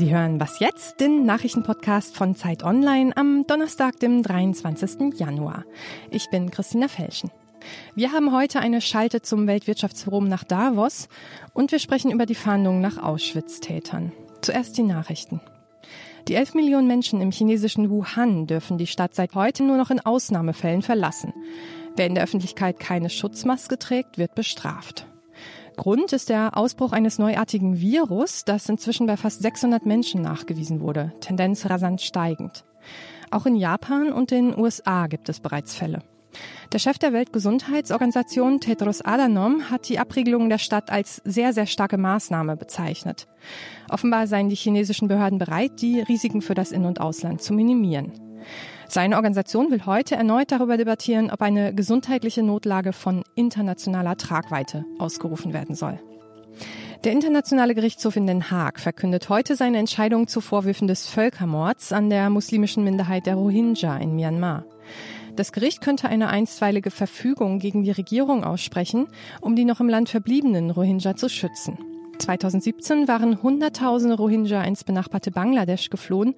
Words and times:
Sie 0.00 0.14
hören 0.14 0.40
Was 0.40 0.60
jetzt? 0.60 0.98
Den 1.00 1.26
Nachrichtenpodcast 1.26 2.16
von 2.16 2.34
Zeit 2.34 2.62
Online 2.62 3.14
am 3.18 3.46
Donnerstag, 3.46 4.00
dem 4.00 4.22
23. 4.22 5.12
Januar. 5.18 5.66
Ich 6.10 6.30
bin 6.30 6.50
Christina 6.50 6.88
Felschen. 6.88 7.30
Wir 7.94 8.10
haben 8.10 8.32
heute 8.32 8.60
eine 8.60 8.80
Schalte 8.80 9.20
zum 9.20 9.46
Weltwirtschaftsforum 9.46 10.26
nach 10.26 10.42
Davos 10.42 11.10
und 11.52 11.70
wir 11.70 11.78
sprechen 11.78 12.10
über 12.12 12.24
die 12.24 12.34
Fahndung 12.34 12.80
nach 12.80 12.96
Auschwitz-Tätern. 12.96 14.12
Zuerst 14.40 14.78
die 14.78 14.84
Nachrichten. 14.84 15.42
Die 16.28 16.34
11 16.34 16.54
Millionen 16.54 16.86
Menschen 16.86 17.20
im 17.20 17.30
chinesischen 17.30 17.90
Wuhan 17.90 18.46
dürfen 18.46 18.78
die 18.78 18.86
Stadt 18.86 19.14
seit 19.14 19.34
heute 19.34 19.64
nur 19.64 19.76
noch 19.76 19.90
in 19.90 20.00
Ausnahmefällen 20.00 20.80
verlassen. 20.80 21.34
Wer 21.94 22.06
in 22.06 22.14
der 22.14 22.24
Öffentlichkeit 22.24 22.80
keine 22.80 23.10
Schutzmaske 23.10 23.78
trägt, 23.78 24.16
wird 24.16 24.34
bestraft. 24.34 25.04
Grund 25.80 26.12
ist 26.12 26.28
der 26.28 26.58
Ausbruch 26.58 26.92
eines 26.92 27.18
neuartigen 27.18 27.80
Virus, 27.80 28.44
das 28.44 28.68
inzwischen 28.68 29.06
bei 29.06 29.16
fast 29.16 29.40
600 29.40 29.86
Menschen 29.86 30.20
nachgewiesen 30.20 30.82
wurde, 30.82 31.14
Tendenz 31.20 31.70
rasant 31.70 32.02
steigend. 32.02 32.66
Auch 33.30 33.46
in 33.46 33.56
Japan 33.56 34.12
und 34.12 34.30
den 34.30 34.54
USA 34.58 35.06
gibt 35.06 35.30
es 35.30 35.40
bereits 35.40 35.74
Fälle. 35.74 36.00
Der 36.70 36.80
Chef 36.80 36.98
der 36.98 37.14
Weltgesundheitsorganisation 37.14 38.60
Tedros 38.60 39.00
Adhanom 39.00 39.70
hat 39.70 39.88
die 39.88 39.98
Abriegelung 39.98 40.50
der 40.50 40.58
Stadt 40.58 40.90
als 40.90 41.22
sehr, 41.24 41.54
sehr 41.54 41.64
starke 41.64 41.96
Maßnahme 41.96 42.58
bezeichnet. 42.58 43.26
Offenbar 43.88 44.26
seien 44.26 44.50
die 44.50 44.56
chinesischen 44.56 45.08
Behörden 45.08 45.38
bereit, 45.38 45.80
die 45.80 46.00
Risiken 46.02 46.42
für 46.42 46.54
das 46.54 46.72
In- 46.72 46.84
und 46.84 47.00
Ausland 47.00 47.40
zu 47.40 47.54
minimieren. 47.54 48.12
Seine 48.90 49.14
Organisation 49.14 49.70
will 49.70 49.86
heute 49.86 50.16
erneut 50.16 50.50
darüber 50.50 50.76
debattieren, 50.76 51.30
ob 51.30 51.42
eine 51.42 51.72
gesundheitliche 51.72 52.42
Notlage 52.42 52.92
von 52.92 53.22
internationaler 53.36 54.16
Tragweite 54.16 54.84
ausgerufen 54.98 55.52
werden 55.52 55.76
soll. 55.76 56.00
Der 57.04 57.12
Internationale 57.12 57.76
Gerichtshof 57.76 58.16
in 58.16 58.26
Den 58.26 58.50
Haag 58.50 58.80
verkündet 58.80 59.28
heute 59.28 59.54
seine 59.54 59.78
Entscheidung 59.78 60.26
zu 60.26 60.40
Vorwürfen 60.40 60.88
des 60.88 61.06
Völkermords 61.06 61.92
an 61.92 62.10
der 62.10 62.30
muslimischen 62.30 62.82
Minderheit 62.82 63.26
der 63.26 63.36
Rohingya 63.36 63.96
in 63.98 64.16
Myanmar. 64.16 64.64
Das 65.36 65.52
Gericht 65.52 65.82
könnte 65.82 66.08
eine 66.08 66.28
einstweilige 66.28 66.90
Verfügung 66.90 67.60
gegen 67.60 67.84
die 67.84 67.92
Regierung 67.92 68.42
aussprechen, 68.42 69.06
um 69.40 69.54
die 69.54 69.66
noch 69.66 69.78
im 69.78 69.88
Land 69.88 70.08
verbliebenen 70.08 70.72
Rohingya 70.72 71.14
zu 71.14 71.28
schützen. 71.28 71.78
2017 72.20 73.08
waren 73.08 73.42
Hunderttausende 73.42 74.16
Rohingya 74.16 74.62
ins 74.62 74.84
benachbarte 74.84 75.30
Bangladesch 75.30 75.90
geflohen, 75.90 76.34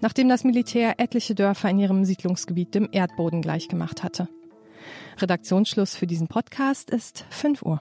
nachdem 0.00 0.28
das 0.28 0.44
Militär 0.44 0.94
etliche 0.98 1.34
Dörfer 1.34 1.70
in 1.70 1.78
ihrem 1.78 2.04
Siedlungsgebiet 2.04 2.74
dem 2.74 2.88
Erdboden 2.90 3.42
gleichgemacht 3.42 4.02
hatte. 4.02 4.28
Redaktionsschluss 5.18 5.96
für 5.96 6.06
diesen 6.06 6.28
Podcast 6.28 6.90
ist 6.90 7.24
5 7.30 7.62
Uhr. 7.62 7.80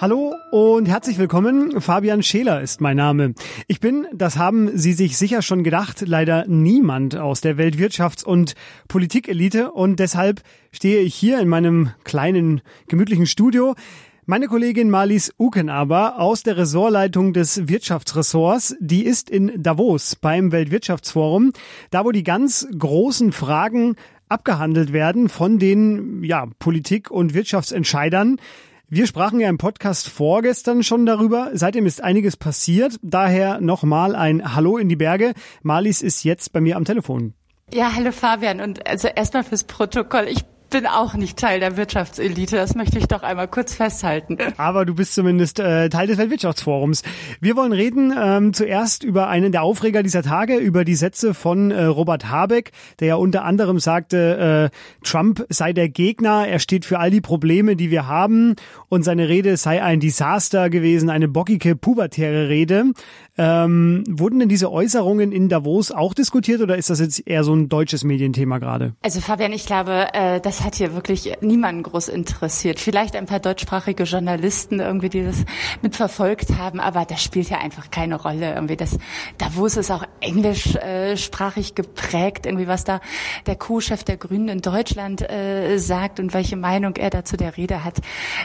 Hallo 0.00 0.32
und 0.52 0.86
herzlich 0.86 1.18
willkommen. 1.18 1.80
Fabian 1.80 2.22
Scheler 2.22 2.60
ist 2.60 2.80
mein 2.80 2.96
Name. 2.96 3.34
Ich 3.66 3.80
bin, 3.80 4.06
das 4.14 4.38
haben 4.38 4.70
Sie 4.78 4.92
sich 4.92 5.18
sicher 5.18 5.42
schon 5.42 5.64
gedacht, 5.64 6.04
leider 6.06 6.46
niemand 6.46 7.16
aus 7.16 7.40
der 7.40 7.56
Weltwirtschafts- 7.56 8.24
und 8.24 8.54
Politikelite 8.86 9.72
und 9.72 9.98
deshalb 9.98 10.42
stehe 10.70 11.00
ich 11.00 11.16
hier 11.16 11.40
in 11.40 11.48
meinem 11.48 11.90
kleinen, 12.04 12.60
gemütlichen 12.86 13.26
Studio. 13.26 13.74
Meine 14.24 14.46
Kollegin 14.46 14.88
Marlies 14.88 15.34
Uken 15.36 15.68
aber 15.68 16.20
aus 16.20 16.44
der 16.44 16.58
Ressortleitung 16.58 17.32
des 17.32 17.66
Wirtschaftsressorts, 17.66 18.76
die 18.78 19.04
ist 19.04 19.28
in 19.28 19.60
Davos 19.60 20.14
beim 20.14 20.52
Weltwirtschaftsforum, 20.52 21.52
da 21.90 22.04
wo 22.04 22.12
die 22.12 22.22
ganz 22.22 22.68
großen 22.78 23.32
Fragen 23.32 23.96
abgehandelt 24.28 24.92
werden 24.92 25.28
von 25.28 25.58
den 25.58 26.22
ja, 26.22 26.46
Politik- 26.60 27.10
und 27.10 27.34
Wirtschaftsentscheidern. 27.34 28.36
Wir 28.90 29.06
sprachen 29.06 29.38
ja 29.38 29.50
im 29.50 29.58
Podcast 29.58 30.08
vorgestern 30.08 30.82
schon 30.82 31.04
darüber. 31.04 31.50
Seitdem 31.52 31.84
ist 31.84 32.02
einiges 32.02 32.38
passiert. 32.38 32.98
Daher 33.02 33.60
nochmal 33.60 34.16
ein 34.16 34.54
Hallo 34.54 34.78
in 34.78 34.88
die 34.88 34.96
Berge. 34.96 35.34
Marlies 35.62 36.00
ist 36.00 36.24
jetzt 36.24 36.54
bei 36.54 36.62
mir 36.62 36.74
am 36.78 36.86
Telefon. 36.86 37.34
Ja, 37.70 37.94
hallo 37.94 38.12
Fabian. 38.12 38.62
Und 38.62 38.86
also 38.86 39.08
erstmal 39.08 39.44
fürs 39.44 39.64
Protokoll. 39.64 40.28
Ich 40.30 40.42
bin 40.70 40.86
auch 40.86 41.14
nicht 41.14 41.38
Teil 41.38 41.60
der 41.60 41.76
Wirtschaftselite. 41.76 42.56
Das 42.56 42.74
möchte 42.74 42.98
ich 42.98 43.06
doch 43.06 43.22
einmal 43.22 43.48
kurz 43.48 43.74
festhalten. 43.74 44.38
Aber 44.56 44.84
du 44.84 44.94
bist 44.94 45.14
zumindest 45.14 45.60
äh, 45.60 45.88
Teil 45.88 46.06
des 46.06 46.18
Weltwirtschaftsforums. 46.18 47.02
Wir 47.40 47.56
wollen 47.56 47.72
reden 47.72 48.14
ähm, 48.16 48.52
zuerst 48.52 49.04
über 49.04 49.28
einen 49.28 49.52
der 49.52 49.62
Aufreger 49.62 50.02
dieser 50.02 50.22
Tage, 50.22 50.56
über 50.56 50.84
die 50.84 50.94
Sätze 50.94 51.34
von 51.34 51.70
äh, 51.70 51.84
Robert 51.84 52.30
Habeck, 52.30 52.72
der 53.00 53.08
ja 53.08 53.14
unter 53.16 53.44
anderem 53.44 53.78
sagte, 53.78 54.70
äh, 54.72 55.04
Trump 55.06 55.44
sei 55.48 55.72
der 55.72 55.88
Gegner, 55.88 56.46
er 56.46 56.58
steht 56.58 56.84
für 56.84 56.98
all 56.98 57.10
die 57.10 57.20
Probleme, 57.20 57.76
die 57.76 57.90
wir 57.90 58.06
haben 58.06 58.54
und 58.88 59.02
seine 59.02 59.28
Rede 59.28 59.56
sei 59.56 59.82
ein 59.82 60.00
Desaster 60.00 60.70
gewesen, 60.70 61.10
eine 61.10 61.28
bockige, 61.28 61.76
pubertäre 61.76 62.48
Rede. 62.48 62.92
Ähm, 63.40 64.02
wurden 64.08 64.40
denn 64.40 64.48
diese 64.48 64.72
Äußerungen 64.72 65.30
in 65.30 65.48
Davos 65.48 65.92
auch 65.92 66.12
diskutiert 66.12 66.60
oder 66.60 66.76
ist 66.76 66.90
das 66.90 66.98
jetzt 66.98 67.24
eher 67.24 67.44
so 67.44 67.54
ein 67.54 67.68
deutsches 67.68 68.02
Medienthema 68.02 68.58
gerade? 68.58 68.94
Also 69.00 69.20
Fabian, 69.20 69.52
ich 69.52 69.64
glaube, 69.64 70.08
äh, 70.12 70.40
das 70.40 70.57
hat 70.62 70.74
hier 70.74 70.94
wirklich 70.94 71.32
niemanden 71.40 71.82
groß 71.82 72.08
interessiert. 72.08 72.80
Vielleicht 72.80 73.16
ein 73.16 73.26
paar 73.26 73.40
deutschsprachige 73.40 74.04
Journalisten 74.04 74.80
irgendwie, 74.80 75.08
die 75.08 75.24
das 75.24 75.44
mitverfolgt 75.82 76.56
haben, 76.58 76.80
aber 76.80 77.04
das 77.04 77.22
spielt 77.22 77.50
ja 77.50 77.58
einfach 77.58 77.90
keine 77.90 78.16
Rolle. 78.16 78.54
Irgendwie 78.54 78.76
das 78.76 78.98
Davos 79.38 79.76
ist 79.76 79.90
auch 79.90 80.04
englischsprachig 80.20 81.74
geprägt, 81.74 82.46
irgendwie 82.46 82.68
was 82.68 82.84
da 82.84 83.00
der 83.46 83.56
Co-Chef 83.56 84.04
der 84.04 84.16
Grünen 84.16 84.48
in 84.48 84.60
Deutschland 84.60 85.28
äh, 85.28 85.78
sagt 85.78 86.20
und 86.20 86.34
welche 86.34 86.56
Meinung 86.56 86.96
er 86.96 87.10
dazu 87.10 87.36
der 87.36 87.56
Rede 87.56 87.84
hat. 87.84 87.98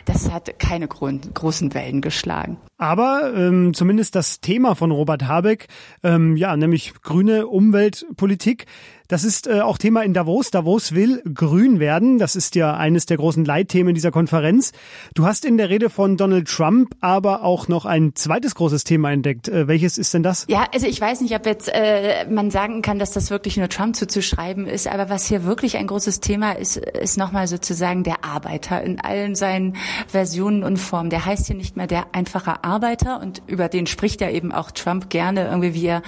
Das 0.06 0.32
hat 0.32 0.60
keine 0.60 0.88
großen 0.88 1.74
Wellen 1.74 2.02
geschlagen. 2.02 2.58
Aber 2.78 3.34
ähm, 3.34 3.74
zumindest 3.74 4.16
das 4.16 4.42
Thema 4.42 4.76
von 4.76 4.92
Robert 4.92 5.24
Habeck, 5.24 5.68
ähm, 6.04 6.36
ja, 6.36 6.58
nämlich 6.58 6.94
grüne 7.02 7.48
Umweltpolitik, 7.48 8.66
das 9.14 9.24
ist 9.24 9.46
äh, 9.46 9.62
auch 9.62 9.78
Thema 9.78 10.02
in 10.02 10.16
Davos. 10.16 10.50
Davos 10.50 10.96
will 10.96 11.22
grün 11.36 11.80
werden. 11.80 12.18
Das 12.18 12.36
ist 12.36 12.56
ja 12.56 12.76
eines 12.76 13.06
der 13.06 13.18
großen 13.18 13.46
Leitthemen 13.46 13.94
dieser 13.94 14.10
Konferenz. 14.10 14.72
Du 15.14 15.28
hast 15.28 15.46
in 15.46 15.58
der 15.58 15.70
Rede 15.70 15.92
von 15.92 16.18
Donald 16.18 16.48
Trump 16.48 16.96
aber 17.00 17.44
auch 17.44 17.68
noch 17.68 17.86
ein 17.86 18.16
zweites 18.16 18.56
großes 18.56 18.86
Thema 18.86 19.12
entdeckt. 19.12 19.50
Äh, 19.50 19.68
welches 19.68 20.00
ist 20.00 20.16
denn 20.16 20.24
das? 20.24 20.48
Ja, 20.50 20.66
also 20.74 20.88
ich 20.88 21.00
weiß 21.00 21.22
nicht, 21.22 21.36
ob 21.36 21.46
jetzt 21.46 21.70
äh, 21.72 22.26
man 22.28 22.50
sagen 22.50 22.82
kann, 22.82 22.98
dass 22.98 23.12
das 23.12 23.30
wirklich 23.30 23.56
nur 23.56 23.70
Trump 23.70 23.96
zuzuschreiben 23.96 24.66
ist, 24.66 24.88
aber 24.88 25.12
was 25.12 25.28
hier 25.28 25.44
wirklich 25.44 25.78
ein 25.78 25.86
großes 25.86 26.20
Thema 26.20 26.54
ist, 26.54 26.78
ist 26.78 27.20
nochmal 27.20 27.46
sozusagen 27.46 28.04
der 28.04 28.26
Arbeiter 28.26 28.82
in 28.82 29.00
allen 29.00 29.36
seinen 29.36 29.76
Versionen 30.08 30.64
und 30.64 30.78
Formen. 30.78 31.12
Der 31.12 31.24
heißt 31.24 31.46
hier 31.46 31.56
nicht 31.56 31.78
mehr 31.78 31.86
der 31.86 32.08
einfache 32.14 32.64
Arbeiter 32.64 33.22
und 33.22 33.44
über 33.46 33.70
den 33.70 33.86
spricht 33.86 34.22
ja 34.22 34.32
eben 34.32 34.52
auch 34.52 34.72
Trump 34.72 35.12
gerne 35.12 35.46
irgendwie, 35.50 35.76
wie 35.76 35.86
er 35.86 36.02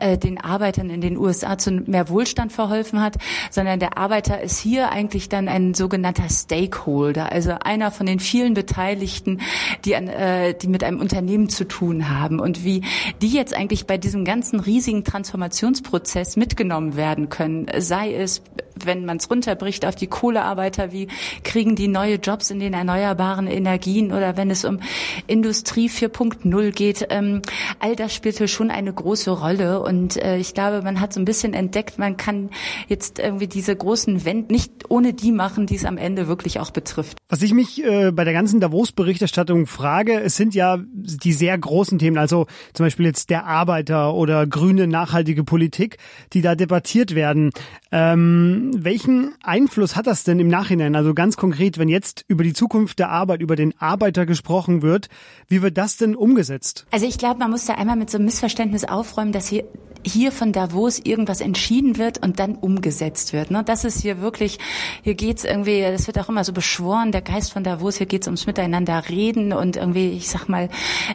äh, 0.00 0.18
den 0.18 0.40
Arbeitern 0.40 0.90
in 0.90 1.00
den 1.00 1.16
USA 1.16 1.56
zu 1.56 1.70
mehr 1.70 2.08
Wohlstand 2.08 2.47
Wohlstand 2.48 2.52
verholfen 2.52 3.00
hat, 3.00 3.16
sondern 3.50 3.80
der 3.80 3.98
Arbeiter 3.98 4.40
ist 4.40 4.58
hier 4.58 4.90
eigentlich 4.90 5.28
dann 5.28 5.48
ein 5.48 5.74
sogenannter 5.74 6.28
Stakeholder, 6.28 7.30
also 7.32 7.52
einer 7.60 7.90
von 7.90 8.06
den 8.06 8.20
vielen 8.20 8.54
Beteiligten, 8.54 9.40
die, 9.84 9.96
an, 9.96 10.08
äh, 10.08 10.54
die 10.54 10.68
mit 10.68 10.84
einem 10.84 11.00
Unternehmen 11.00 11.48
zu 11.48 11.66
tun 11.66 12.08
haben. 12.08 12.40
Und 12.40 12.64
wie 12.64 12.82
die 13.22 13.28
jetzt 13.28 13.54
eigentlich 13.54 13.86
bei 13.86 13.98
diesem 13.98 14.24
ganzen 14.24 14.60
riesigen 14.60 15.04
Transformationsprozess 15.04 16.36
mitgenommen 16.36 16.96
werden 16.96 17.28
können, 17.28 17.66
sei 17.78 18.14
es 18.14 18.42
wenn 18.86 19.04
man 19.04 19.18
es 19.18 19.30
runterbricht 19.30 19.84
auf 19.86 19.94
die 19.94 20.06
Kohlearbeiter, 20.06 20.92
wie 20.92 21.08
kriegen 21.44 21.76
die 21.76 21.88
neue 21.88 22.16
Jobs 22.16 22.50
in 22.50 22.60
den 22.60 22.72
erneuerbaren 22.72 23.46
Energien 23.46 24.12
oder 24.12 24.36
wenn 24.36 24.50
es 24.50 24.64
um 24.64 24.80
Industrie 25.26 25.88
4.0 25.88 26.70
geht, 26.72 27.06
ähm, 27.10 27.42
all 27.78 27.96
das 27.96 28.14
spielte 28.14 28.48
schon 28.48 28.70
eine 28.70 28.92
große 28.92 29.30
Rolle 29.30 29.80
und 29.80 30.16
äh, 30.16 30.38
ich 30.38 30.54
glaube, 30.54 30.82
man 30.82 31.00
hat 31.00 31.12
so 31.12 31.20
ein 31.20 31.24
bisschen 31.24 31.54
entdeckt, 31.54 31.98
man 31.98 32.16
kann 32.16 32.50
jetzt 32.88 33.18
irgendwie 33.18 33.46
diese 33.46 33.74
großen 33.74 34.24
Wände 34.24 34.52
nicht 34.52 34.90
ohne 34.90 35.12
die 35.12 35.32
machen, 35.32 35.66
die 35.66 35.76
es 35.76 35.84
am 35.84 35.98
Ende 35.98 36.28
wirklich 36.28 36.60
auch 36.60 36.70
betrifft. 36.70 37.18
Was 37.28 37.42
ich 37.42 37.52
mich 37.52 37.84
äh, 37.84 38.10
bei 38.10 38.24
der 38.24 38.32
ganzen 38.32 38.60
Davos-Berichterstattung 38.60 39.66
frage, 39.66 40.20
es 40.20 40.36
sind 40.36 40.54
ja 40.54 40.78
die 40.92 41.32
sehr 41.32 41.56
großen 41.58 41.98
Themen, 41.98 42.18
also 42.18 42.46
zum 42.72 42.86
Beispiel 42.86 43.06
jetzt 43.06 43.30
der 43.30 43.46
Arbeiter 43.46 44.14
oder 44.14 44.46
grüne 44.46 44.86
nachhaltige 44.86 45.44
Politik, 45.44 45.98
die 46.32 46.42
da 46.42 46.54
debattiert 46.54 47.14
werden. 47.14 47.50
Ähm, 47.92 48.67
welchen 48.76 49.34
Einfluss 49.42 49.96
hat 49.96 50.06
das 50.06 50.24
denn 50.24 50.38
im 50.40 50.48
Nachhinein? 50.48 50.94
Also 50.96 51.14
ganz 51.14 51.36
konkret, 51.36 51.78
wenn 51.78 51.88
jetzt 51.88 52.24
über 52.28 52.44
die 52.44 52.52
Zukunft 52.52 52.98
der 52.98 53.10
Arbeit, 53.10 53.40
über 53.40 53.56
den 53.56 53.74
Arbeiter 53.78 54.26
gesprochen 54.26 54.82
wird, 54.82 55.08
wie 55.48 55.62
wird 55.62 55.76
das 55.78 55.96
denn 55.96 56.14
umgesetzt? 56.14 56.86
Also 56.90 57.06
ich 57.06 57.18
glaube, 57.18 57.38
man 57.38 57.50
muss 57.50 57.66
da 57.66 57.74
einmal 57.74 57.96
mit 57.96 58.10
so 58.10 58.18
einem 58.18 58.26
Missverständnis 58.26 58.84
aufräumen, 58.84 59.32
dass 59.32 59.48
hier 59.48 59.64
hier 60.04 60.32
von 60.32 60.52
Davos 60.52 60.98
irgendwas 60.98 61.40
entschieden 61.40 61.98
wird 61.98 62.22
und 62.22 62.38
dann 62.38 62.54
umgesetzt 62.54 63.32
wird. 63.32 63.50
Ne? 63.50 63.62
Das 63.64 63.84
ist 63.84 64.00
hier 64.00 64.20
wirklich, 64.20 64.58
hier 65.02 65.14
geht's 65.14 65.44
irgendwie, 65.44 65.80
das 65.82 66.06
wird 66.06 66.18
auch 66.18 66.28
immer 66.28 66.44
so 66.44 66.52
beschworen, 66.52 67.12
der 67.12 67.22
Geist 67.22 67.52
von 67.52 67.64
Davos, 67.64 67.96
hier 67.96 68.06
geht's 68.06 68.26
ums 68.26 68.46
Miteinander 68.46 69.08
reden 69.08 69.52
und 69.52 69.76
irgendwie, 69.76 70.10
ich 70.10 70.28
sag 70.28 70.48
mal, 70.48 70.68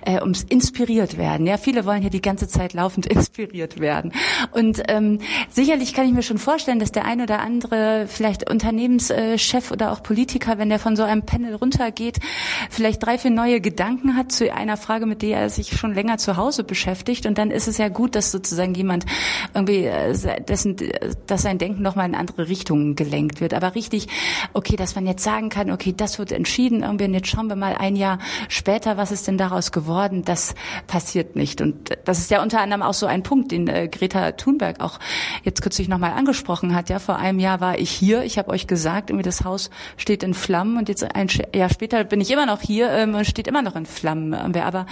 äh, 0.05 0.21
ums 0.21 0.43
inspiriert 0.43 1.17
werden. 1.17 1.47
Ja, 1.47 1.57
viele 1.57 1.85
wollen 1.85 2.01
hier 2.01 2.09
die 2.09 2.21
ganze 2.21 2.47
Zeit 2.47 2.73
laufend 2.73 3.05
inspiriert 3.13 3.79
werden. 3.79 4.11
Und 4.51 4.83
ähm, 4.87 5.19
sicherlich 5.49 5.93
kann 5.93 6.05
ich 6.05 6.13
mir 6.13 6.23
schon 6.23 6.37
vorstellen, 6.37 6.79
dass 6.79 6.91
der 6.91 7.05
ein 7.05 7.21
oder 7.21 7.39
andere 7.39 8.05
vielleicht 8.07 8.49
Unternehmenschef 8.49 9.71
oder 9.71 9.91
auch 9.91 10.03
Politiker, 10.03 10.57
wenn 10.57 10.69
der 10.69 10.79
von 10.79 10.95
so 10.95 11.03
einem 11.03 11.23
Panel 11.23 11.55
runtergeht, 11.55 12.19
vielleicht 12.69 13.03
drei, 13.03 13.17
vier 13.17 13.31
neue 13.31 13.61
Gedanken 13.61 14.15
hat 14.15 14.31
zu 14.31 14.53
einer 14.53 14.77
Frage, 14.77 15.05
mit 15.05 15.21
der 15.21 15.39
er 15.39 15.49
sich 15.49 15.77
schon 15.77 15.93
länger 15.93 16.17
zu 16.17 16.37
Hause 16.37 16.63
beschäftigt. 16.63 17.25
Und 17.25 17.37
dann 17.37 17.51
ist 17.51 17.67
es 17.67 17.77
ja 17.77 17.89
gut, 17.89 18.15
dass 18.15 18.31
sozusagen 18.31 18.72
jemand 18.73 19.05
irgendwie 19.53 19.85
äh, 19.85 20.41
dessen, 20.41 20.75
dass 21.27 21.43
sein 21.43 21.57
Denken 21.57 21.81
nochmal 21.81 22.07
in 22.07 22.15
andere 22.15 22.47
Richtungen 22.47 22.95
gelenkt 22.95 23.41
wird. 23.41 23.53
Aber 23.53 23.75
richtig, 23.75 24.07
okay, 24.53 24.75
dass 24.75 24.95
man 24.95 25.05
jetzt 25.05 25.23
sagen 25.23 25.49
kann, 25.49 25.71
okay, 25.71 25.93
das 25.95 26.19
wird 26.19 26.31
entschieden 26.31 26.83
irgendwie 26.83 27.05
und 27.05 27.13
jetzt 27.13 27.27
schauen 27.27 27.47
wir 27.47 27.55
mal 27.55 27.75
ein 27.75 27.95
Jahr 27.95 28.19
später, 28.49 28.97
was 28.97 29.11
ist 29.11 29.27
denn 29.27 29.37
daraus 29.37 29.71
geworden, 29.71 30.23
das 30.25 30.55
passiert 30.87 31.35
nicht. 31.35 31.61
Und 31.61 31.91
das 32.05 32.19
ist 32.19 32.31
ja 32.31 32.41
unter 32.41 32.61
anderem 32.61 32.81
auch 32.81 32.93
so 32.93 33.05
ein 33.05 33.23
Punkt, 33.23 33.51
den 33.51 33.67
äh, 33.67 33.87
Greta 33.87 34.31
Thunberg 34.33 34.79
auch 34.79 34.99
jetzt 35.43 35.61
kürzlich 35.61 35.87
nochmal 35.87 36.11
angesprochen 36.13 36.75
hat. 36.75 36.89
Ja, 36.89 36.99
vor 36.99 37.17
einem 37.17 37.39
Jahr 37.39 37.61
war 37.61 37.77
ich 37.77 37.91
hier, 37.91 38.23
ich 38.23 38.37
habe 38.37 38.49
euch 38.49 38.67
gesagt, 38.67 39.09
irgendwie 39.09 39.23
das 39.23 39.43
Haus 39.43 39.69
steht 39.97 40.23
in 40.23 40.33
Flammen 40.33 40.77
und 40.77 40.89
jetzt 40.89 41.03
ein 41.15 41.27
Jahr 41.53 41.69
später 41.69 42.03
bin 42.03 42.21
ich 42.21 42.31
immer 42.31 42.45
noch 42.45 42.61
hier 42.61 42.89
ähm, 42.91 43.15
und 43.15 43.25
steht 43.25 43.47
immer 43.47 43.61
noch 43.61 43.75
in 43.75 43.85
Flammen. 43.85 44.33
Aber 44.33 44.85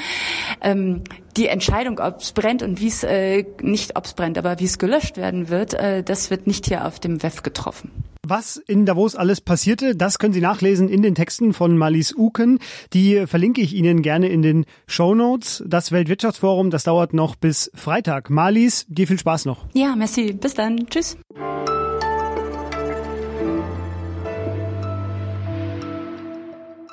ähm, 0.61 1.03
die 1.37 1.47
Entscheidung, 1.47 1.99
ob 1.99 2.19
es 2.19 2.31
brennt 2.31 2.63
und 2.63 2.79
wie 2.79 2.87
es 2.87 3.03
äh, 3.03 3.45
nicht, 3.61 3.95
ob 3.95 4.05
es 4.05 4.13
brennt, 4.13 4.37
aber 4.37 4.59
wie 4.59 4.65
es 4.65 4.77
gelöscht 4.77 5.17
werden 5.17 5.49
wird, 5.49 5.73
äh, 5.73 6.03
das 6.03 6.29
wird 6.29 6.47
nicht 6.47 6.67
hier 6.67 6.85
auf 6.85 6.99
dem 6.99 7.21
WEF 7.23 7.43
getroffen. 7.43 7.91
Was 8.25 8.57
in 8.57 8.85
Davos 8.85 9.15
alles 9.15 9.41
passierte, 9.41 9.95
das 9.95 10.19
können 10.19 10.33
Sie 10.33 10.41
nachlesen 10.41 10.89
in 10.89 11.01
den 11.01 11.15
Texten 11.15 11.53
von 11.53 11.75
Malis 11.75 12.13
Uken. 12.15 12.59
Die 12.93 13.25
verlinke 13.25 13.61
ich 13.61 13.73
Ihnen 13.73 14.03
gerne 14.03 14.29
in 14.29 14.41
den 14.41 14.65
Show 14.85 15.15
Notes. 15.15 15.63
Das 15.65 15.91
Weltwirtschaftsforum, 15.91 16.69
das 16.69 16.83
dauert 16.83 17.13
noch 17.13 17.35
bis 17.35 17.71
Freitag. 17.73 18.29
Malis, 18.29 18.85
dir 18.87 19.07
viel 19.07 19.19
Spaß 19.19 19.45
noch. 19.45 19.65
Ja, 19.73 19.95
merci. 19.95 20.33
Bis 20.33 20.53
dann. 20.53 20.85
Tschüss. 20.87 21.17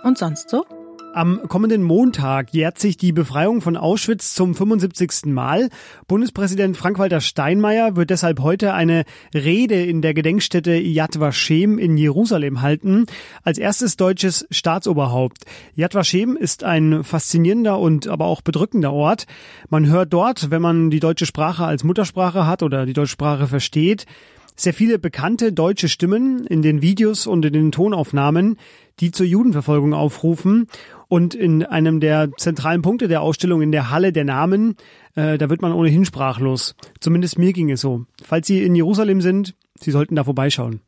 Und 0.03 0.17
sonst 0.17 0.49
so? 0.49 0.65
Am 1.15 1.41
kommenden 1.49 1.83
Montag 1.83 2.53
jährt 2.53 2.79
sich 2.79 2.97
die 2.99 3.13
Befreiung 3.13 3.63
von 3.63 3.77
Auschwitz 3.77 4.35
zum 4.35 4.55
75. 4.55 5.27
Mal. 5.27 5.71
Bundespräsident 6.07 6.77
Frank-Walter 6.77 7.21
Steinmeier 7.21 7.97
wird 7.97 8.11
deshalb 8.11 8.41
heute 8.41 8.75
eine 8.75 9.05
Rede 9.35 9.83
in 9.83 10.03
der 10.03 10.13
Gedenkstätte 10.13 10.75
Yad 10.75 11.19
Vashem 11.19 11.79
in 11.79 11.97
Jerusalem 11.97 12.61
halten, 12.61 13.07
als 13.43 13.59
erstes 13.59 13.97
deutsches 13.97 14.47
Staatsoberhaupt. 14.51 15.45
Yad 15.75 15.95
Vashem 15.95 16.37
ist 16.37 16.63
ein 16.63 17.03
faszinierender 17.03 17.79
und 17.79 18.07
aber 18.07 18.27
auch 18.27 18.43
bedrückender 18.43 18.93
Ort. 18.93 19.27
Man 19.71 19.87
hört 19.87 20.13
dort, 20.13 20.51
wenn 20.51 20.63
man 20.63 20.91
die 20.91 21.01
deutsche 21.01 21.27
Sprache 21.27 21.65
als 21.65 21.85
Muttersprache 21.85 22.47
hat 22.47 22.63
oder 22.63 22.85
die 22.85 22.93
deutsche 22.93 23.13
Sprache 23.13 23.47
versteht, 23.47 24.05
sehr 24.59 24.75
viele 24.75 24.99
bekannte 24.99 25.53
deutsche 25.53 25.89
Stimmen 25.89 26.45
in 26.47 26.63
den 26.63 26.83
Videos 26.83 27.27
und 27.27 27.45
in 27.45 27.53
den 27.53 27.73
Tonaufnahmen, 27.73 28.57
die 29.01 29.13
zur 29.13 29.25
Judenverfolgung 29.25 29.95
aufrufen. 29.95 30.67
Und 31.07 31.35
in 31.35 31.65
einem 31.65 32.01
der 32.01 32.31
zentralen 32.37 32.83
Punkte 32.83 33.09
der 33.09 33.23
Ausstellung 33.23 33.63
in 33.63 33.73
der 33.73 33.91
Halle 33.91 34.13
der 34.13 34.25
Namen, 34.25 34.77
äh, 35.15 35.39
da 35.39 35.49
wird 35.49 35.63
man 35.63 35.73
ohnehin 35.73 36.05
sprachlos. 36.05 36.75
Zumindest 37.01 37.39
mir 37.39 37.53
ging 37.53 37.71
es 37.71 37.81
so. 37.81 38.05
Falls 38.23 38.47
Sie 38.47 38.63
in 38.63 38.75
Jerusalem 38.75 39.23
sind, 39.23 39.55
Sie 39.81 39.93
sollten 39.93 40.17
da 40.17 40.25
vorbeischauen. 40.25 40.81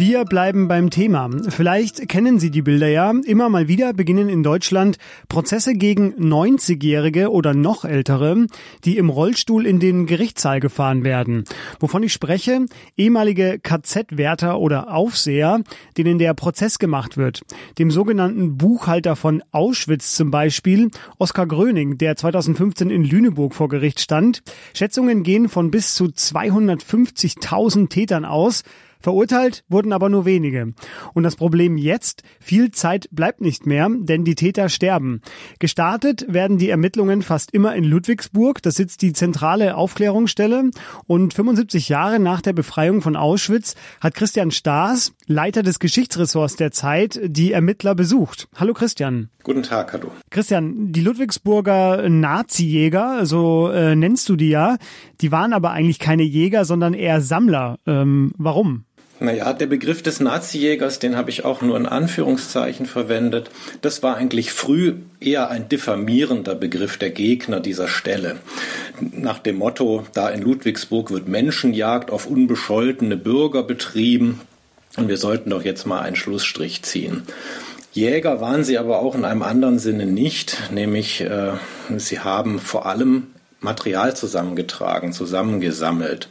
Wir 0.00 0.24
bleiben 0.24 0.66
beim 0.66 0.88
Thema. 0.88 1.28
Vielleicht 1.50 2.08
kennen 2.08 2.38
Sie 2.38 2.50
die 2.50 2.62
Bilder 2.62 2.88
ja. 2.88 3.12
Immer 3.26 3.50
mal 3.50 3.68
wieder 3.68 3.92
beginnen 3.92 4.30
in 4.30 4.42
Deutschland 4.42 4.96
Prozesse 5.28 5.74
gegen 5.74 6.14
90-Jährige 6.14 7.30
oder 7.30 7.52
noch 7.52 7.84
ältere, 7.84 8.46
die 8.86 8.96
im 8.96 9.10
Rollstuhl 9.10 9.66
in 9.66 9.78
den 9.78 10.06
Gerichtssaal 10.06 10.58
gefahren 10.58 11.04
werden. 11.04 11.44
Wovon 11.80 12.02
ich 12.02 12.14
spreche, 12.14 12.64
ehemalige 12.96 13.58
KZ-Wärter 13.58 14.58
oder 14.58 14.90
Aufseher, 14.90 15.60
denen 15.98 16.18
der 16.18 16.32
Prozess 16.32 16.78
gemacht 16.78 17.18
wird. 17.18 17.42
Dem 17.78 17.90
sogenannten 17.90 18.56
Buchhalter 18.56 19.16
von 19.16 19.42
Auschwitz 19.52 20.14
zum 20.14 20.30
Beispiel, 20.30 20.90
Oskar 21.18 21.46
Gröning, 21.46 21.98
der 21.98 22.16
2015 22.16 22.88
in 22.88 23.04
Lüneburg 23.04 23.54
vor 23.54 23.68
Gericht 23.68 24.00
stand. 24.00 24.42
Schätzungen 24.72 25.24
gehen 25.24 25.50
von 25.50 25.70
bis 25.70 25.92
zu 25.92 26.06
250.000 26.06 27.90
Tätern 27.90 28.24
aus. 28.24 28.64
Verurteilt 29.00 29.64
wurden 29.68 29.92
aber 29.92 30.08
nur 30.08 30.24
wenige. 30.24 30.74
Und 31.14 31.22
das 31.22 31.36
Problem 31.36 31.76
jetzt, 31.76 32.22
viel 32.38 32.70
Zeit 32.70 33.08
bleibt 33.10 33.40
nicht 33.40 33.66
mehr, 33.66 33.88
denn 33.90 34.24
die 34.24 34.34
Täter 34.34 34.68
sterben. 34.68 35.22
Gestartet 35.58 36.26
werden 36.28 36.58
die 36.58 36.68
Ermittlungen 36.68 37.22
fast 37.22 37.52
immer 37.52 37.74
in 37.74 37.84
Ludwigsburg, 37.84 38.62
da 38.62 38.70
sitzt 38.70 39.02
die 39.02 39.12
zentrale 39.12 39.76
Aufklärungsstelle. 39.76 40.70
Und 41.06 41.34
75 41.34 41.88
Jahre 41.88 42.18
nach 42.18 42.42
der 42.42 42.52
Befreiung 42.52 43.00
von 43.00 43.16
Auschwitz 43.16 43.74
hat 44.00 44.14
Christian 44.14 44.50
Staas, 44.50 45.12
Leiter 45.26 45.62
des 45.62 45.78
Geschichtsressorts 45.78 46.56
der 46.56 46.70
Zeit, 46.70 47.20
die 47.24 47.52
Ermittler 47.52 47.94
besucht. 47.94 48.48
Hallo 48.56 48.74
Christian. 48.74 49.30
Guten 49.42 49.62
Tag, 49.62 49.94
hallo. 49.94 50.10
Christian, 50.28 50.92
die 50.92 51.00
Ludwigsburger 51.00 52.08
Nazi-Jäger, 52.08 53.24
so 53.24 53.70
äh, 53.70 53.96
nennst 53.96 54.28
du 54.28 54.36
die 54.36 54.50
ja, 54.50 54.76
die 55.22 55.32
waren 55.32 55.54
aber 55.54 55.70
eigentlich 55.70 55.98
keine 55.98 56.24
Jäger, 56.24 56.66
sondern 56.66 56.92
eher 56.92 57.22
Sammler. 57.22 57.78
Ähm, 57.86 58.32
warum? 58.36 58.84
Naja, 59.22 59.52
der 59.52 59.66
Begriff 59.66 60.02
des 60.02 60.18
Nazi-Jägers, 60.20 60.98
den 60.98 61.14
habe 61.14 61.28
ich 61.28 61.44
auch 61.44 61.60
nur 61.60 61.76
in 61.76 61.84
Anführungszeichen 61.84 62.86
verwendet. 62.86 63.50
Das 63.82 64.02
war 64.02 64.16
eigentlich 64.16 64.50
früh 64.50 64.94
eher 65.20 65.50
ein 65.50 65.68
diffamierender 65.68 66.54
Begriff 66.54 66.96
der 66.96 67.10
Gegner 67.10 67.60
dieser 67.60 67.86
Stelle. 67.86 68.36
Nach 68.98 69.38
dem 69.38 69.56
Motto, 69.56 70.06
da 70.14 70.30
in 70.30 70.40
Ludwigsburg 70.40 71.10
wird 71.10 71.28
Menschenjagd 71.28 72.10
auf 72.10 72.26
unbescholtene 72.26 73.18
Bürger 73.18 73.62
betrieben 73.62 74.40
und 74.96 75.08
wir 75.08 75.18
sollten 75.18 75.50
doch 75.50 75.62
jetzt 75.62 75.86
mal 75.86 76.00
einen 76.00 76.16
Schlussstrich 76.16 76.82
ziehen. 76.82 77.24
Jäger 77.92 78.40
waren 78.40 78.64
sie 78.64 78.78
aber 78.78 79.00
auch 79.00 79.14
in 79.14 79.26
einem 79.26 79.42
anderen 79.42 79.78
Sinne 79.78 80.06
nicht, 80.06 80.70
nämlich 80.72 81.20
äh, 81.20 81.52
sie 81.96 82.20
haben 82.20 82.58
vor 82.58 82.86
allem 82.86 83.26
Material 83.60 84.16
zusammengetragen, 84.16 85.12
zusammengesammelt. 85.12 86.28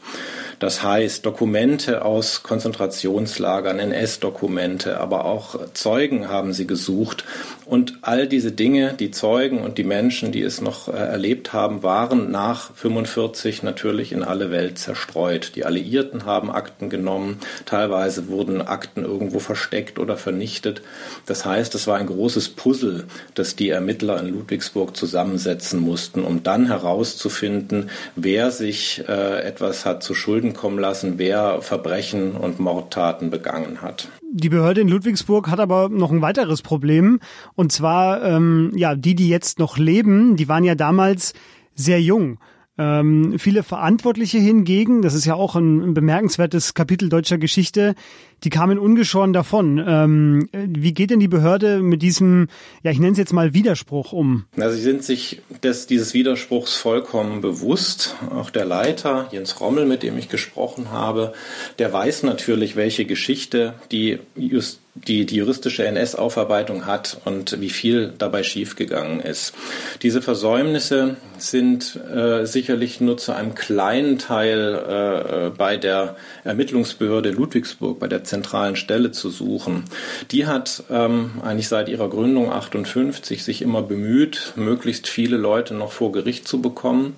Das 0.59 0.83
heißt, 0.83 1.25
Dokumente 1.25 2.03
aus 2.03 2.43
Konzentrationslagern, 2.43 3.79
NS-Dokumente, 3.79 4.99
aber 4.99 5.23
auch 5.25 5.57
Zeugen 5.73 6.27
haben 6.27 6.51
sie 6.51 6.67
gesucht. 6.67 7.23
Und 7.65 7.99
all 8.01 8.27
diese 8.27 8.51
Dinge, 8.51 8.93
die 8.93 9.11
Zeugen 9.11 9.59
und 9.59 9.77
die 9.77 9.83
Menschen, 9.83 10.31
die 10.31 10.41
es 10.41 10.59
noch 10.59 10.87
äh, 10.87 10.91
erlebt 10.91 11.53
haben, 11.53 11.83
waren 11.83 12.31
nach 12.31 12.73
45 12.73 13.63
natürlich 13.63 14.11
in 14.11 14.23
alle 14.23 14.49
Welt 14.49 14.79
zerstreut. 14.79 15.51
Die 15.55 15.65
Alliierten 15.65 16.25
haben 16.25 16.51
Akten 16.51 16.89
genommen. 16.89 17.37
Teilweise 17.65 18.27
wurden 18.27 18.61
Akten 18.61 19.03
irgendwo 19.03 19.39
versteckt 19.39 19.99
oder 19.99 20.17
vernichtet. 20.17 20.81
Das 21.27 21.45
heißt, 21.45 21.73
es 21.75 21.85
war 21.85 21.97
ein 21.97 22.07
großes 22.07 22.49
Puzzle, 22.49 23.05
das 23.35 23.55
die 23.55 23.69
Ermittler 23.69 24.19
in 24.19 24.29
Ludwigsburg 24.29 24.97
zusammensetzen 24.97 25.79
mussten, 25.79 26.23
um 26.23 26.41
dann 26.43 26.65
herauszufinden, 26.65 27.91
wer 28.15 28.49
sich 28.49 29.03
äh, 29.07 29.41
etwas 29.43 29.85
hat 29.85 30.01
zu 30.01 30.15
Schulden 30.15 30.48
Schulden 30.49 30.53
kommen 30.53 30.79
lassen, 30.79 31.13
wer 31.17 31.61
Verbrechen 31.61 32.33
und 32.33 32.59
Mordtaten 32.59 33.29
begangen 33.29 33.81
hat. 33.81 34.09
Die 34.31 34.49
Behörde 34.49 34.81
in 34.81 34.89
Ludwigsburg 34.89 35.49
hat 35.49 35.59
aber 35.59 35.89
noch 35.89 36.11
ein 36.11 36.21
weiteres 36.21 36.61
Problem. 36.61 37.19
Und 37.55 37.71
zwar, 37.71 38.23
ähm, 38.23 38.71
ja, 38.75 38.95
die, 38.95 39.15
die 39.15 39.29
jetzt 39.29 39.59
noch 39.59 39.77
leben, 39.77 40.35
die 40.35 40.47
waren 40.47 40.63
ja 40.63 40.75
damals 40.75 41.33
sehr 41.75 42.01
jung. 42.01 42.39
Ähm, 42.77 43.37
viele 43.37 43.63
Verantwortliche 43.63 44.37
hingegen, 44.37 45.01
das 45.01 45.13
ist 45.13 45.25
ja 45.25 45.33
auch 45.33 45.55
ein, 45.55 45.81
ein, 45.81 45.93
bemerkenswertes 45.93 46.73
Kapitel 46.73 47.09
deutscher 47.09 47.37
Geschichte, 47.37 47.93
die 48.43 48.49
kamen 48.49 48.79
ungeschoren 48.79 49.33
davon. 49.33 49.83
Ähm, 49.85 50.49
wie 50.53 50.93
geht 50.93 51.09
denn 51.09 51.19
die 51.19 51.27
Behörde 51.27 51.79
mit 51.79 52.01
diesem, 52.01 52.47
ja, 52.83 52.91
ich 52.91 52.99
nenne 52.99 53.13
es 53.13 53.17
jetzt 53.17 53.33
mal 53.33 53.53
Widerspruch 53.53 54.13
um? 54.13 54.45
Na, 54.55 54.69
sie 54.69 54.81
sind 54.81 55.03
sich 55.03 55.41
des, 55.63 55.87
dieses 55.87 56.13
Widerspruchs 56.13 56.75
vollkommen 56.75 57.41
bewusst. 57.41 58.15
Auch 58.33 58.49
der 58.49 58.65
Leiter, 58.65 59.27
Jens 59.31 59.59
Rommel, 59.59 59.85
mit 59.85 60.03
dem 60.03 60.17
ich 60.17 60.29
gesprochen 60.29 60.91
habe, 60.91 61.33
der 61.79 61.91
weiß 61.91 62.23
natürlich, 62.23 62.75
welche 62.75 63.05
Geschichte 63.05 63.73
die 63.91 64.19
Just 64.35 64.79
die, 65.07 65.25
die 65.25 65.37
juristische 65.37 65.85
NS-Aufarbeitung 65.85 66.85
hat 66.85 67.21
und 67.25 67.59
wie 67.61 67.69
viel 67.69 68.13
dabei 68.17 68.43
schiefgegangen 68.43 69.19
ist. 69.19 69.53
Diese 70.01 70.21
Versäumnisse 70.21 71.17
sind 71.37 71.95
äh, 71.95 72.45
sicherlich 72.45 72.99
nur 72.99 73.17
zu 73.17 73.31
einem 73.31 73.55
kleinen 73.55 74.17
Teil 74.17 74.75
äh, 74.75 75.57
bei 75.57 75.77
der 75.77 76.15
Ermittlungsbehörde 76.43 77.31
Ludwigsburg, 77.31 77.99
bei 77.99 78.07
der 78.07 78.23
zentralen 78.29 78.75
Stelle 78.75 79.11
zu 79.11 79.29
suchen. 79.29 79.83
Die 80.31 80.45
hat 80.45 80.83
ähm, 80.89 81.31
eigentlich 81.43 81.67
seit 81.67 81.89
ihrer 81.89 82.09
Gründung 82.09 82.51
58 82.51 83.43
sich 83.43 83.61
immer 83.61 83.81
bemüht, 83.81 84.53
möglichst 84.55 85.07
viele 85.07 85.37
Leute 85.37 85.73
noch 85.73 85.91
vor 85.91 86.11
Gericht 86.11 86.47
zu 86.47 86.61
bekommen. 86.61 87.15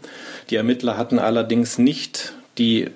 Die 0.50 0.56
Ermittler 0.56 0.98
hatten 0.98 1.20
allerdings 1.20 1.78
nicht 1.78 2.34
die 2.58 2.90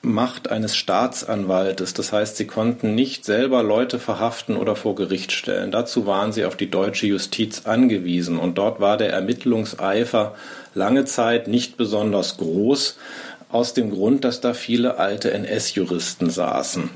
Macht 0.00 0.48
eines 0.48 0.76
Staatsanwaltes. 0.76 1.92
Das 1.92 2.12
heißt, 2.12 2.36
sie 2.36 2.46
konnten 2.46 2.94
nicht 2.94 3.24
selber 3.24 3.64
Leute 3.64 3.98
verhaften 3.98 4.56
oder 4.56 4.76
vor 4.76 4.94
Gericht 4.94 5.32
stellen. 5.32 5.72
Dazu 5.72 6.06
waren 6.06 6.32
sie 6.32 6.44
auf 6.44 6.56
die 6.56 6.70
deutsche 6.70 7.08
Justiz 7.08 7.62
angewiesen. 7.66 8.38
Und 8.38 8.58
dort 8.58 8.78
war 8.78 8.96
der 8.96 9.12
Ermittlungseifer 9.12 10.36
lange 10.74 11.04
Zeit 11.04 11.48
nicht 11.48 11.76
besonders 11.76 12.36
groß, 12.36 12.96
aus 13.50 13.74
dem 13.74 13.90
Grund, 13.90 14.24
dass 14.24 14.40
da 14.40 14.54
viele 14.54 14.98
alte 14.98 15.32
NS-Juristen 15.32 16.30
saßen. 16.30 16.90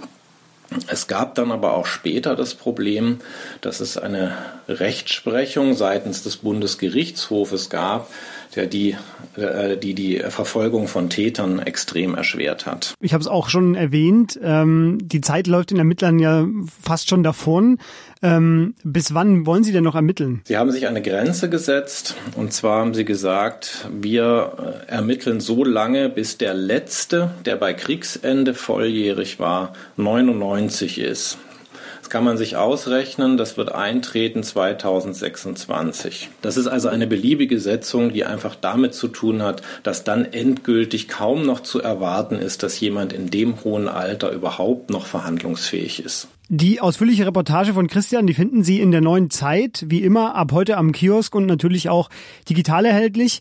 Es 0.87 1.07
gab 1.07 1.35
dann 1.35 1.51
aber 1.51 1.75
auch 1.75 1.87
später 1.87 2.37
das 2.37 2.55
Problem, 2.55 3.21
dass 3.61 3.81
es 3.81 3.97
eine 3.97 4.37
Rechtsprechung 4.69 5.75
seitens 5.75 6.23
des 6.23 6.39
Bundesgerichtshofes 6.39 7.71
gab, 7.71 8.11
der 8.57 8.67
die, 8.67 8.97
äh, 9.37 9.77
die 9.77 9.95
die 9.95 10.19
Verfolgung 10.19 10.89
von 10.89 11.09
Tätern 11.11 11.59
extrem 11.59 12.15
erschwert 12.15 12.67
hat. 12.67 12.95
Ich 13.01 13.15
habe 13.15 13.23
es 13.23 13.29
auch 13.29 13.49
schon 13.49 13.75
erwähnt, 13.75 14.39
ähm, 14.43 14.99
die 15.03 15.21
Zeit 15.21 15.47
läuft 15.47 15.71
den 15.71 15.79
Ermittlern 15.79 16.19
ja 16.19 16.47
fast 16.83 17.09
schon 17.09 17.23
davon. 17.23 17.79
Ähm, 18.23 18.75
bis 18.85 19.15
wann 19.15 19.47
wollen 19.47 19.65
Sie 19.65 19.73
denn 19.73 19.85
noch 19.85 19.97
ermitteln? 19.97 20.43
Sie 20.45 20.57
haben 20.57 20.71
sich 20.71 20.87
eine 20.87 21.03
Grenze 21.03 21.51
gesetzt 21.51 22.15
und 22.37 22.53
zwar 22.53 22.81
haben 22.81 22.95
Sie 22.95 23.05
gesagt, 23.05 23.89
wir 23.91 24.85
äh, 24.89 24.93
ermitteln 24.93 25.41
so 25.41 25.65
lange, 25.65 26.09
bis 26.09 26.39
der 26.39 26.55
letzte, 26.55 27.31
der 27.45 27.57
bei 27.57 27.73
Kriegsende 27.75 28.55
volljährig 28.55 29.41
war, 29.41 29.73
99 29.97 30.99
ist 30.99 31.39
kann 32.11 32.25
man 32.25 32.37
sich 32.37 32.57
ausrechnen, 32.57 33.37
das 33.37 33.57
wird 33.57 33.73
eintreten 33.73 34.43
2026. 34.43 36.31
Das 36.43 36.57
ist 36.57 36.67
also 36.67 36.89
eine 36.89 37.07
beliebige 37.07 37.61
Setzung, 37.61 38.13
die 38.13 38.25
einfach 38.25 38.55
damit 38.55 38.95
zu 38.95 39.09
tun 39.09 39.43
hat, 39.43 39.63
dass 39.83 40.05
dann 40.05 40.25
endgültig 40.25 41.09
kaum 41.09 41.45
noch 41.45 41.61
zu 41.61 41.81
erwarten 41.81 42.37
ist, 42.37 42.63
dass 42.63 42.79
jemand 42.81 43.13
in 43.13 43.31
dem 43.31 43.65
hohen 43.65 43.89
Alter 43.89 44.33
überhaupt 44.33 44.91
noch 44.91 45.07
verhandlungsfähig 45.07 46.05
ist. 46.05 46.29
Die 46.49 46.81
ausführliche 46.81 47.27
Reportage 47.27 47.73
von 47.73 47.87
Christian, 47.87 48.27
die 48.27 48.35
finden 48.35 48.63
Sie 48.63 48.81
in 48.81 48.91
der 48.91 49.01
neuen 49.01 49.31
Zeit, 49.31 49.85
wie 49.89 50.03
immer 50.03 50.35
ab 50.35 50.53
heute 50.53 50.77
am 50.77 50.93
Kiosk 50.93 51.35
und 51.35 51.47
natürlich 51.47 51.89
auch 51.89 52.11
digital 52.49 52.85
erhältlich. 52.85 53.41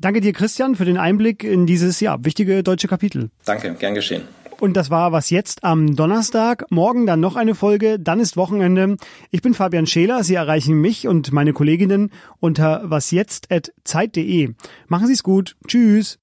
Danke 0.00 0.20
dir, 0.20 0.32
Christian, 0.32 0.74
für 0.74 0.84
den 0.84 0.96
Einblick 0.96 1.44
in 1.44 1.66
dieses 1.66 2.00
ja, 2.00 2.16
wichtige 2.24 2.62
deutsche 2.62 2.88
Kapitel. 2.88 3.30
Danke, 3.44 3.74
gern 3.78 3.94
geschehen. 3.94 4.22
Und 4.60 4.76
das 4.76 4.90
war 4.90 5.12
was 5.12 5.30
jetzt 5.30 5.64
am 5.64 5.96
Donnerstag. 5.96 6.64
Morgen 6.70 7.06
dann 7.06 7.20
noch 7.20 7.36
eine 7.36 7.54
Folge, 7.54 7.98
dann 7.98 8.20
ist 8.20 8.36
Wochenende. 8.36 8.96
Ich 9.30 9.42
bin 9.42 9.54
Fabian 9.54 9.86
Scheler. 9.86 10.24
Sie 10.24 10.34
erreichen 10.34 10.80
mich 10.80 11.06
und 11.06 11.32
meine 11.32 11.52
Kolleginnen 11.52 12.10
unter 12.40 12.88
wasjetzt.zeit.de. 12.88 14.54
Machen 14.88 15.06
Sie 15.06 15.12
es 15.12 15.22
gut. 15.22 15.56
Tschüss. 15.66 16.18